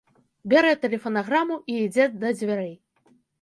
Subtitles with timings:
[0.53, 2.73] Бярэ тэлефанаграму і ідзе да дзвярэй.